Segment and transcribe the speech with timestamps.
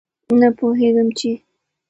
[0.39, 1.31] نه پوهېږم چې